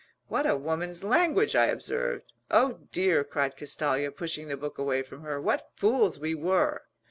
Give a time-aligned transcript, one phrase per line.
[0.29, 2.33] "What a woman's language!" I observed.
[2.49, 6.81] "Oh, dear," cried Castalia, pushing the book away from her, "what fools we were!